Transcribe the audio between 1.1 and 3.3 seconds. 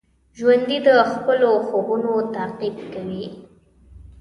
خپلو خوبونو تعقیب کوي